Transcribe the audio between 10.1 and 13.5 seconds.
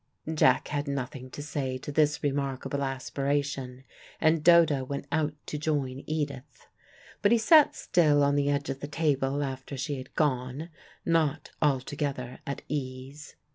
gone, not altogether at ease.